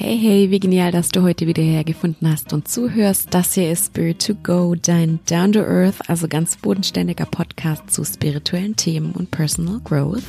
[0.00, 3.34] Hey, hey, wie genial, dass du heute wieder hergefunden hast und zuhörst.
[3.34, 8.04] Das hier ist Spirit to Go, dein Down to Earth, also ganz bodenständiger Podcast zu
[8.04, 10.22] spirituellen Themen und Personal Growth.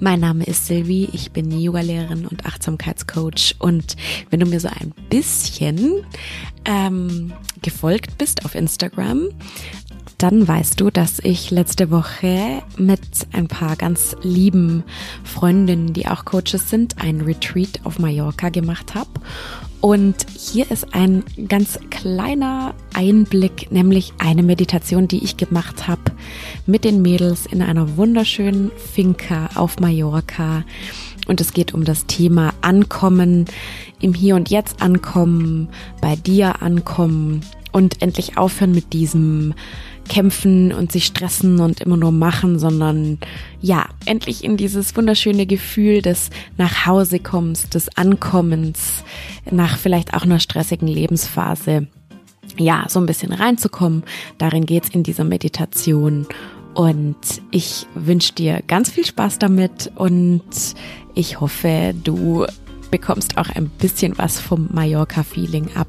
[0.00, 3.94] Mein Name ist Sylvie, ich bin Yoga-Lehrerin und Achtsamkeitscoach und
[4.30, 6.04] wenn du mir so ein bisschen
[6.64, 9.28] ähm, gefolgt bist auf Instagram,
[10.18, 13.00] dann weißt du, dass ich letzte Woche mit
[13.32, 14.82] ein paar ganz lieben
[15.22, 19.10] Freundinnen, die auch Coaches sind, ein Retreat auf Mallorca gemacht habe.
[19.80, 26.02] Und hier ist ein ganz kleiner Einblick, nämlich eine Meditation, die ich gemacht habe
[26.66, 30.64] mit den Mädels in einer wunderschönen Finca auf Mallorca.
[31.28, 33.44] Und es geht um das Thema Ankommen,
[34.00, 35.68] im Hier und Jetzt ankommen,
[36.00, 39.54] bei dir ankommen und endlich aufhören mit diesem
[40.08, 43.18] kämpfen und sich stressen und immer nur machen, sondern
[43.60, 49.04] ja, endlich in dieses wunderschöne Gefühl des Nachhausekommens, des Ankommens,
[49.50, 51.86] nach vielleicht auch einer stressigen Lebensphase,
[52.56, 54.02] ja, so ein bisschen reinzukommen.
[54.38, 56.26] Darin geht's in dieser Meditation.
[56.74, 57.16] Und
[57.50, 60.44] ich wünsche dir ganz viel Spaß damit und
[61.14, 62.46] ich hoffe, du
[62.90, 65.88] bekommst auch ein bisschen was vom Mallorca-Feeling ab.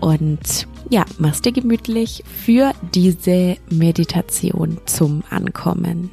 [0.00, 6.10] Und ja, mach's dir gemütlich für diese Meditation zum Ankommen.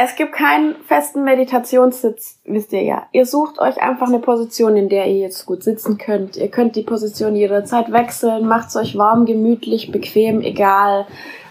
[0.00, 3.08] Es gibt keinen festen Meditationssitz, wisst ihr ja.
[3.10, 6.36] Ihr sucht euch einfach eine Position, in der ihr jetzt gut sitzen könnt.
[6.36, 11.06] Ihr könnt die Position jederzeit wechseln, macht's euch warm, gemütlich, bequem, egal.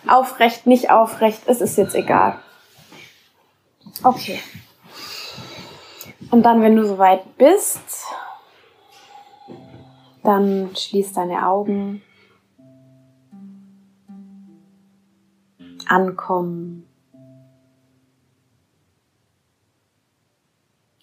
[0.07, 2.39] Aufrecht, nicht aufrecht, es ist jetzt egal.
[4.01, 4.39] Okay.
[6.29, 8.05] Und dann, wenn du soweit bist,
[10.23, 12.01] dann schließ deine Augen.
[15.87, 16.85] Ankommen.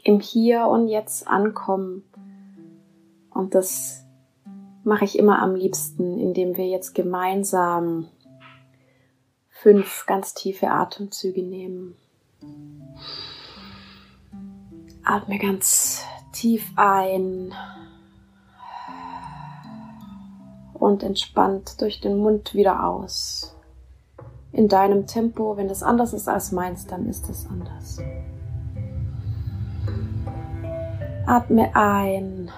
[0.03, 2.05] Im Hier und Jetzt ankommen.
[3.31, 4.05] Und das
[4.85, 8.09] mache ich immer am liebsten, indem wir jetzt gemeinsam
[9.49, 11.97] fünf ganz tiefe Atemzüge nehmen.
[15.05, 17.53] Atme ganz tief ein
[20.73, 23.55] und entspannt durch den Mund wieder aus.
[24.53, 27.99] In deinem Tempo, wenn es anders ist als meins, dann ist es anders.
[31.27, 32.51] Atme ein.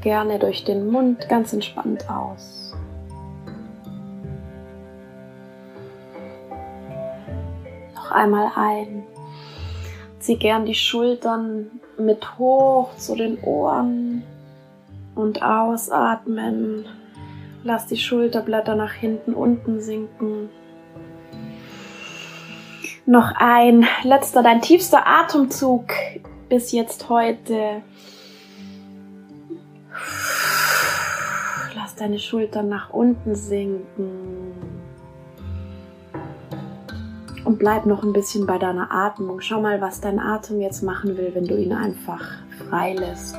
[0.00, 2.73] Gerne durch den Mund ganz entspannt aus.
[8.10, 9.04] Einmal ein.
[10.18, 14.22] Zieh gern die Schultern mit hoch zu den Ohren
[15.14, 16.86] und ausatmen.
[17.62, 20.48] Lass die Schulterblätter nach hinten unten sinken.
[23.06, 25.84] Noch ein letzter, dein tiefster Atemzug
[26.48, 27.82] bis jetzt heute.
[31.74, 34.73] Lass deine Schultern nach unten sinken
[37.44, 39.40] und bleib noch ein bisschen bei deiner Atmung.
[39.40, 42.22] Schau mal, was dein Atem jetzt machen will, wenn du ihn einfach
[42.68, 43.36] frei lässt.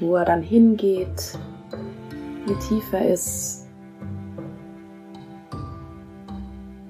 [0.00, 1.38] Wo er dann hingeht,
[2.46, 3.66] wie tief er ist.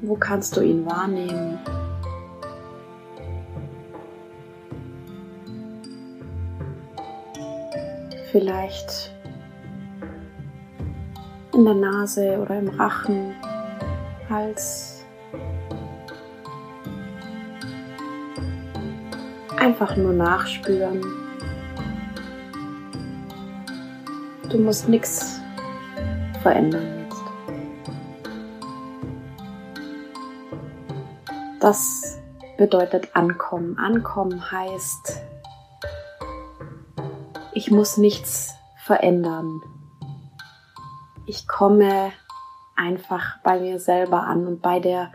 [0.00, 1.58] Wo kannst du ihn wahrnehmen?
[8.32, 9.12] Vielleicht
[11.54, 13.34] in der Nase oder im Rachen,
[14.28, 15.04] Hals.
[19.58, 21.02] Einfach nur nachspüren.
[24.48, 25.40] Du musst nichts
[26.42, 27.22] verändern jetzt.
[31.60, 32.18] Das
[32.58, 33.78] bedeutet ankommen.
[33.78, 35.22] Ankommen heißt,
[37.52, 39.60] ich muss nichts verändern
[41.32, 42.12] ich komme
[42.76, 45.12] einfach bei mir selber an und bei der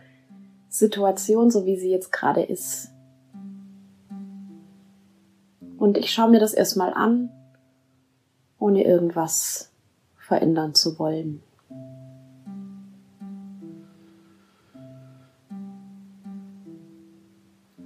[0.67, 2.89] Situation, so wie sie jetzt gerade ist.
[5.77, 7.29] Und ich schaue mir das erstmal an,
[8.57, 9.71] ohne irgendwas
[10.17, 11.43] verändern zu wollen.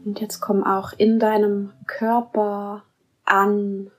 [0.06, 2.84] Und jetzt komm auch in deinem Körper
[3.26, 3.92] an.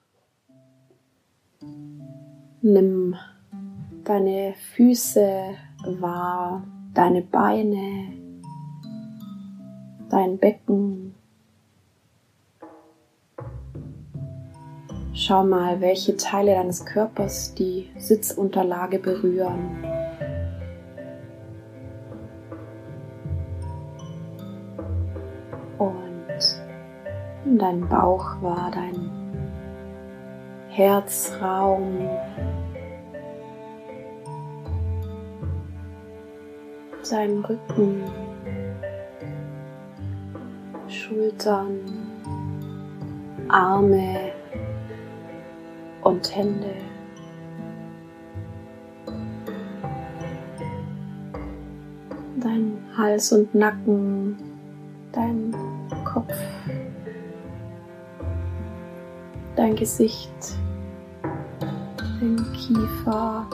[2.63, 3.15] Nimm
[4.05, 5.55] deine Füße
[6.01, 6.65] wahr,
[6.95, 8.13] deine Beine,
[10.11, 11.15] dein Becken.
[15.15, 19.85] Schau mal, welche Teile deines Körpers die Sitzunterlage berühren.
[25.79, 29.11] Und dein Bauch war dein
[30.69, 32.09] Herzraum.
[37.11, 38.01] Dein Rücken,
[40.89, 41.81] Schultern,
[43.49, 44.33] Arme
[46.03, 46.75] und Hände.
[52.41, 54.37] Dein Hals und Nacken,
[55.13, 55.55] dein
[56.05, 56.35] Kopf,
[59.55, 60.33] dein Gesicht,
[62.21, 63.47] dein Kiefer,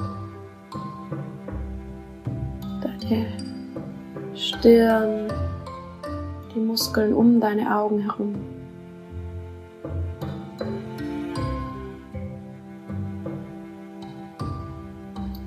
[3.08, 3.26] deine
[4.34, 5.32] Stirn,
[6.54, 8.34] die Muskeln um deine Augen herum.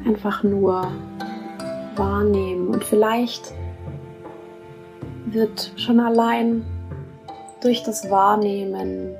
[0.05, 0.91] Einfach nur
[1.95, 3.53] wahrnehmen und vielleicht
[5.25, 6.65] wird schon allein
[7.61, 9.15] durch das Wahrnehmen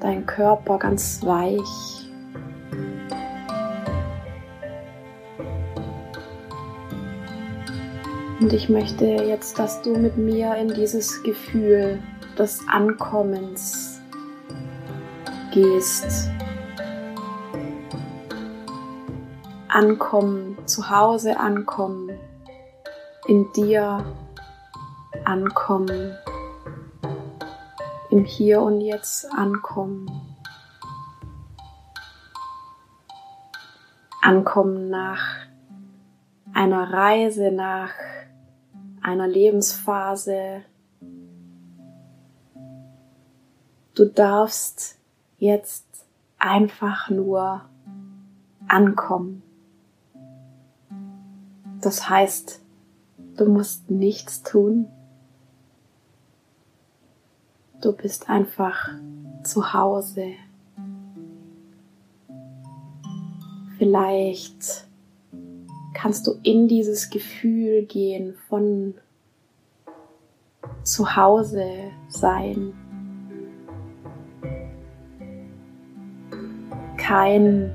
[0.00, 2.05] dein Körper ganz weich.
[8.46, 12.00] Und ich möchte jetzt, dass du mit mir in dieses Gefühl
[12.38, 14.00] des Ankommens
[15.52, 16.30] gehst.
[19.66, 22.12] Ankommen, zu Hause ankommen,
[23.26, 24.04] in dir
[25.24, 26.16] ankommen,
[28.10, 30.08] im Hier und Jetzt ankommen.
[34.22, 35.34] Ankommen nach
[36.54, 37.90] einer Reise, nach
[39.06, 40.62] einer Lebensphase.
[43.94, 44.98] Du darfst
[45.38, 45.86] jetzt
[46.38, 47.62] einfach nur
[48.66, 49.42] ankommen.
[51.80, 52.60] Das heißt,
[53.36, 54.88] du musst nichts tun.
[57.80, 58.88] Du bist einfach
[59.44, 60.32] zu Hause.
[63.78, 64.88] Vielleicht
[65.96, 68.94] kannst du in dieses Gefühl gehen von
[70.82, 71.64] zu Hause
[72.08, 72.74] sein.
[76.98, 77.72] Kein,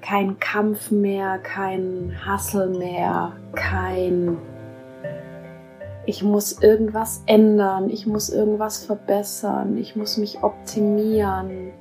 [0.00, 4.38] kein Kampf mehr, kein Hassel mehr, kein
[6.08, 11.72] ich muss irgendwas ändern, ich muss irgendwas verbessern, ich muss mich optimieren,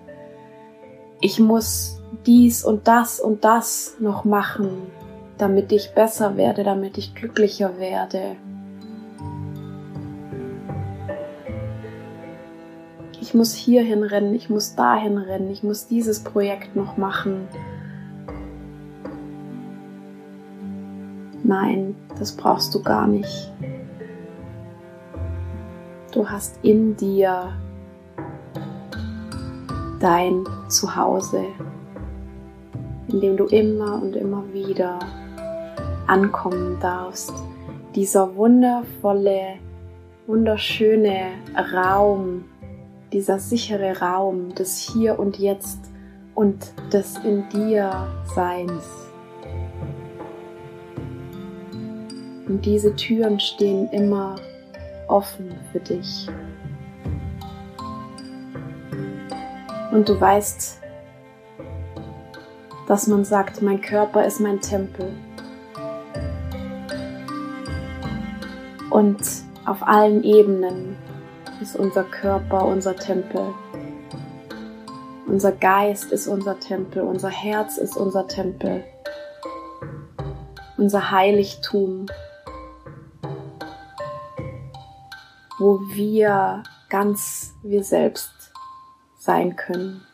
[1.22, 4.92] ich muss dies und das und das noch machen,
[5.38, 8.36] damit ich besser werde, damit ich glücklicher werde.
[13.22, 17.48] Ich muss hierhin rennen, ich muss dahin rennen, ich muss dieses Projekt noch machen.
[21.44, 23.52] Nein, das brauchst du gar nicht.
[26.12, 27.52] Du hast in dir
[30.00, 31.44] dein Zuhause,
[33.08, 35.00] in dem du immer und immer wieder
[36.08, 37.34] ankommen darfst.
[37.96, 39.56] Dieser wundervolle,
[40.28, 41.32] wunderschöne
[41.74, 42.46] Raum,
[43.14, 45.80] dieser sichere Raum des Hier und Jetzt
[46.34, 48.84] und des in dir Seins.
[52.48, 54.36] Und diese Türen stehen immer
[55.08, 56.28] offen für dich.
[59.92, 60.82] Und du weißt,
[62.88, 65.12] dass man sagt, mein Körper ist mein Tempel.
[68.96, 69.20] Und
[69.66, 70.96] auf allen Ebenen
[71.62, 73.54] ist unser Körper unser Tempel.
[75.28, 78.86] Unser Geist ist unser Tempel, unser Herz ist unser Tempel,
[80.78, 82.06] unser Heiligtum,
[85.60, 88.32] wo wir ganz wir selbst
[89.18, 90.06] sein können.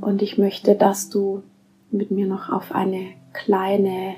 [0.00, 1.44] Und ich möchte, dass du
[1.92, 4.16] mit mir noch auf eine kleine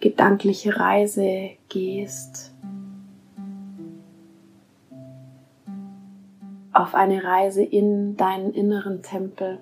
[0.00, 2.52] gedankliche Reise gehst.
[6.72, 9.58] Auf eine Reise in deinen inneren Tempel.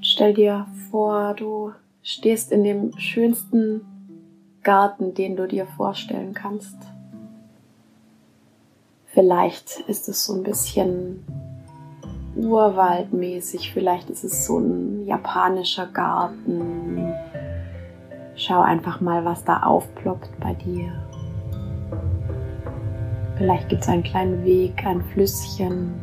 [0.00, 3.82] Stell dir vor, du stehst in dem schönsten
[4.62, 6.76] Garten, den du dir vorstellen kannst.
[9.06, 11.24] Vielleicht ist es so ein bisschen
[12.36, 17.14] urwaldmäßig, vielleicht ist es so ein japanischer Garten,
[18.36, 20.92] Schau einfach mal, was da aufploppt bei dir.
[23.36, 25.94] Vielleicht gibt es einen kleinen Weg, ein Flüsschen.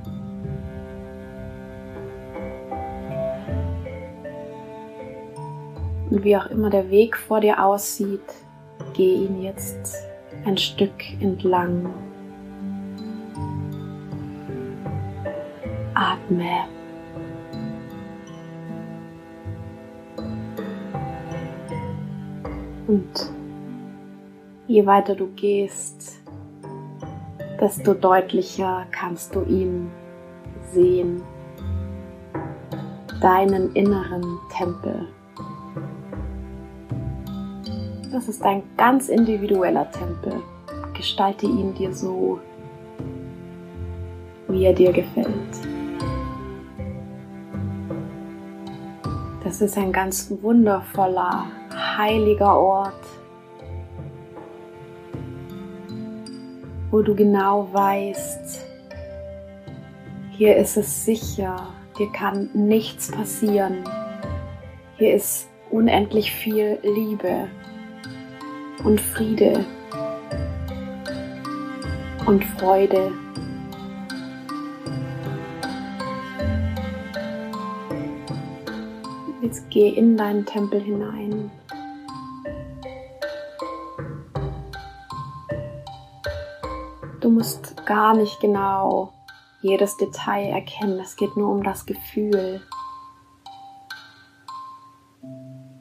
[6.10, 8.22] Und wie auch immer der Weg vor dir aussieht,
[8.94, 9.96] geh ihn jetzt
[10.46, 11.90] ein Stück entlang.
[16.32, 16.66] Atme.
[22.88, 23.32] Und
[24.68, 26.22] je weiter du gehst,
[27.60, 29.90] desto deutlicher kannst du ihn
[30.72, 31.22] sehen,
[33.22, 35.08] deinen inneren Tempel.
[38.12, 40.42] Das ist ein ganz individueller Tempel.
[40.94, 42.40] Gestalte ihn dir so,
[44.50, 45.71] wie er dir gefällt.
[49.52, 51.46] Das ist ein ganz wundervoller,
[51.98, 53.04] heiliger Ort,
[56.90, 58.66] wo du genau weißt,
[60.30, 61.68] hier ist es sicher,
[61.98, 63.84] hier kann nichts passieren,
[64.96, 67.50] hier ist unendlich viel Liebe
[68.86, 69.66] und Friede
[72.26, 73.12] und Freude.
[79.52, 81.52] Jetzt geh in deinen Tempel hinein.
[87.20, 89.12] Du musst gar nicht genau
[89.62, 91.02] jedes Detail erkennen.
[91.02, 92.62] Es geht nur um das Gefühl.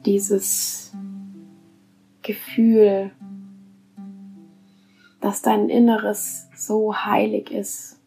[0.05, 0.91] Dieses
[2.23, 3.11] Gefühl,
[5.21, 8.01] dass dein Inneres so heilig ist,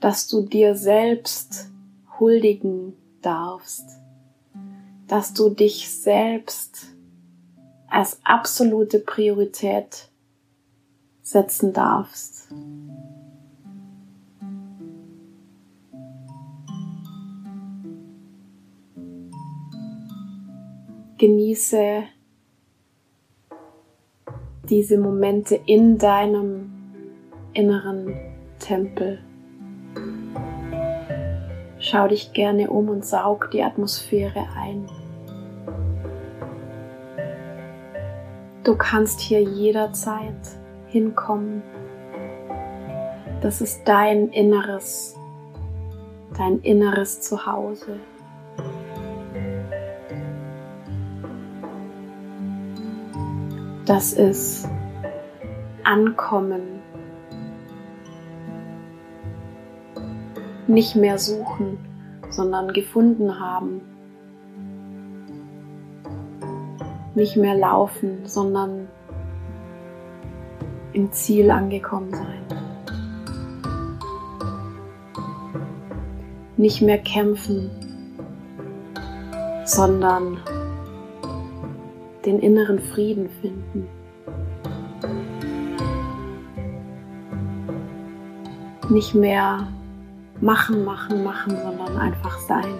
[0.00, 1.70] dass du dir selbst
[2.18, 3.84] huldigen darfst,
[5.06, 6.94] dass du dich selbst
[7.88, 10.10] als absolute Priorität
[11.22, 12.48] setzen darfst.
[21.18, 22.04] Genieße
[24.68, 26.70] diese Momente in deinem
[27.54, 28.14] inneren
[28.58, 29.18] Tempel.
[31.90, 34.90] Schau dich gerne um und saug die Atmosphäre ein.
[38.62, 40.36] Du kannst hier jederzeit
[40.88, 41.62] hinkommen.
[43.40, 45.16] Das ist dein inneres,
[46.36, 47.98] dein inneres Zuhause.
[53.86, 54.68] Das ist
[55.84, 56.77] Ankommen.
[60.68, 61.78] Nicht mehr suchen,
[62.28, 63.80] sondern gefunden haben.
[67.14, 68.86] Nicht mehr laufen, sondern
[70.92, 72.42] im Ziel angekommen sein.
[76.58, 77.70] Nicht mehr kämpfen,
[79.64, 80.36] sondern
[82.26, 83.88] den inneren Frieden finden.
[88.90, 89.66] Nicht mehr
[90.40, 92.74] machen, machen, machen, sondern einfach sein.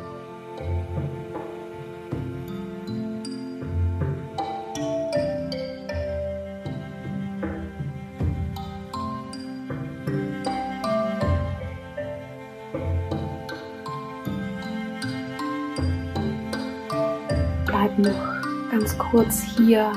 [17.78, 19.92] bleib noch ganz kurz hier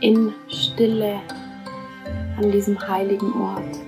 [0.00, 1.20] in Stille
[2.36, 3.85] an diesem heiligen Ort.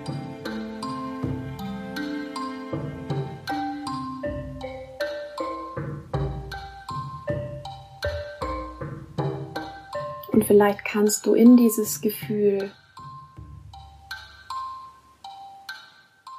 [10.49, 12.73] Vielleicht kannst du in dieses Gefühl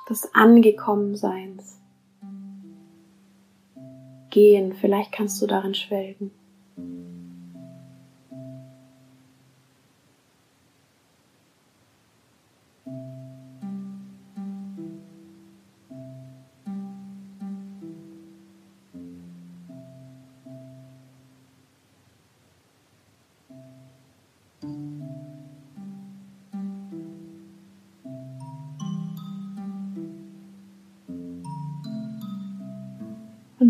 [0.10, 1.80] des Angekommenseins
[4.32, 4.74] gehen.
[4.74, 6.32] Vielleicht kannst du darin schwelgen.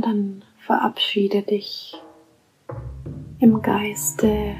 [0.01, 2.01] Dann verabschiede dich
[3.39, 4.55] im Geiste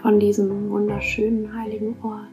[0.00, 2.28] von diesem wunderschönen heiligen Ort.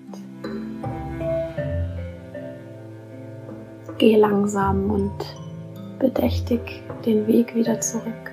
[3.98, 5.36] Geh langsam und
[5.98, 8.25] bedächtig den Weg wieder zurück.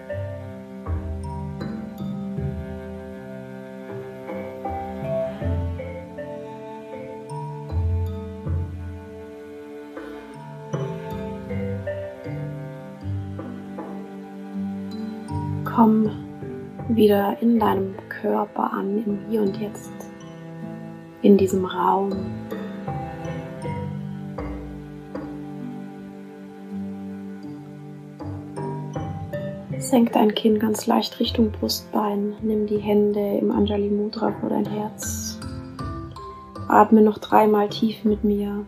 [15.82, 16.10] Komm
[16.90, 19.90] wieder in deinem Körper an, im Hier und Jetzt,
[21.22, 22.12] in diesem Raum.
[29.78, 32.34] Senk dein Kinn ganz leicht Richtung Brustbein.
[32.42, 35.40] Nimm die Hände im Anjali Mudra vor dein Herz.
[36.68, 38.64] Atme noch dreimal tief mit mir.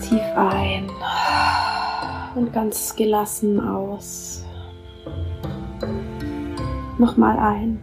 [0.00, 0.88] Tief ein
[2.36, 4.35] und ganz gelassen aus.
[6.98, 7.78] Nochmal ein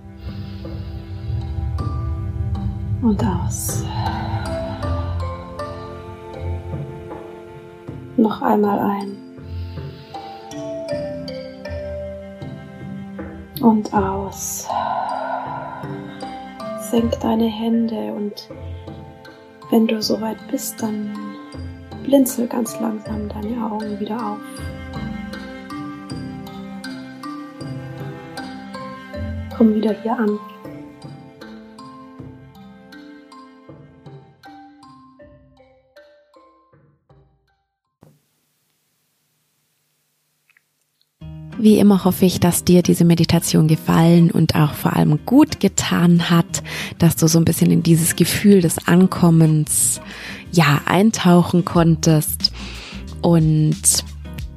[3.04, 3.84] und aus.
[8.18, 9.18] Noch einmal ein
[13.62, 14.68] und aus.
[16.90, 18.50] Senk deine Hände und
[19.70, 21.16] wenn du soweit bist, dann
[22.04, 24.73] blinzel ganz langsam deine Augen wieder auf.
[29.58, 30.40] Komm wieder hier an.
[41.60, 46.30] Wie immer hoffe ich, dass dir diese Meditation gefallen und auch vor allem gut getan
[46.30, 46.62] hat,
[46.98, 50.02] dass du so ein bisschen in dieses Gefühl des Ankommens,
[50.52, 52.52] ja, eintauchen konntest.
[53.22, 54.04] Und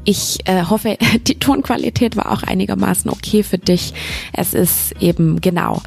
[0.06, 0.96] ich äh, hoffe,
[1.26, 3.92] die Tonqualität war auch einigermaßen okay für dich.
[4.32, 5.82] Es ist eben genau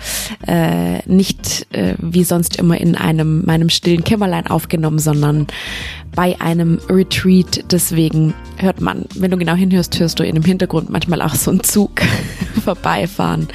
[0.45, 5.47] äh, nicht äh, wie sonst immer in einem meinem stillen Kämmerlein aufgenommen, sondern
[6.13, 7.63] bei einem Retreat.
[7.71, 11.49] Deswegen hört man, wenn du genau hinhörst, hörst du in dem Hintergrund manchmal auch so
[11.51, 12.01] einen Zug
[12.63, 13.47] vorbeifahren.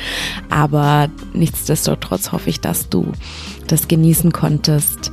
[0.48, 3.12] Aber nichtsdestotrotz hoffe ich, dass du
[3.66, 5.12] das genießen konntest.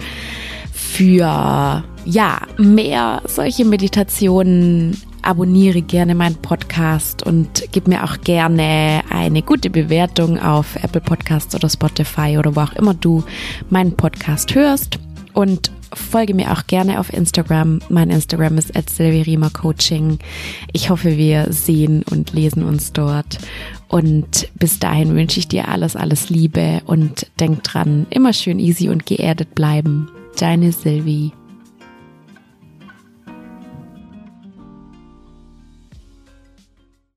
[0.73, 9.41] Für ja, mehr solche Meditationen abonniere gerne meinen Podcast und gib mir auch gerne eine
[9.41, 13.23] gute Bewertung auf Apple Podcasts oder Spotify oder wo auch immer du
[13.69, 14.99] meinen Podcast hörst.
[15.33, 17.79] Und folge mir auch gerne auf Instagram.
[17.89, 18.73] Mein Instagram ist
[19.53, 20.19] Coaching.
[20.73, 23.37] Ich hoffe, wir sehen und lesen uns dort.
[23.87, 28.89] Und bis dahin wünsche ich dir alles, alles Liebe und denk dran, immer schön easy
[28.89, 30.09] und geerdet bleiben.
[30.37, 31.33] Deine Sylvie.